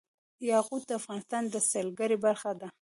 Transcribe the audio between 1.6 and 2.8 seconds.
سیلګرۍ برخه ده.